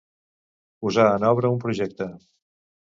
[0.85, 2.13] Posar en obra un projecte.